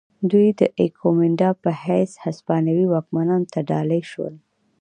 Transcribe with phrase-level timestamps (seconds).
[0.31, 4.35] دوی د ایکومینډا په حیث هسپانوي واکمنانو ته ډالۍ شول.